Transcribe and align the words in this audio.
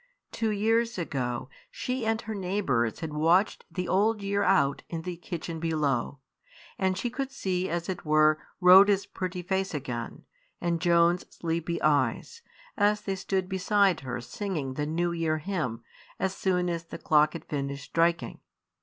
Two 0.31 0.49
years 0.49 0.97
ago 0.97 1.47
she 1.69 2.07
and 2.07 2.21
her 2.21 2.33
neighbours 2.33 3.01
had 3.01 3.13
watched 3.13 3.65
the 3.69 3.87
Old 3.87 4.19
Year 4.23 4.41
out 4.41 4.81
in 4.89 5.03
the 5.03 5.15
kitchen 5.15 5.59
below; 5.59 6.17
and 6.79 6.97
she 6.97 7.11
could 7.11 7.31
see, 7.31 7.69
as 7.69 7.87
it 7.87 8.03
were, 8.03 8.39
Rhoda's 8.59 9.05
pretty 9.05 9.43
face 9.43 9.75
again, 9.75 10.23
and 10.59 10.81
Joan's 10.81 11.27
sleepy 11.31 11.79
eyes, 11.83 12.41
as 12.75 13.01
they 13.01 13.15
stood 13.15 13.47
beside 13.47 13.99
her 13.99 14.19
singing 14.21 14.73
the 14.73 14.87
New 14.87 15.11
Year 15.11 15.37
hymn, 15.37 15.83
as 16.19 16.35
soon 16.35 16.67
as 16.67 16.85
the 16.85 16.97
clock 16.97 17.33
had 17.33 17.45
finished 17.45 17.83
striking. 17.85 18.39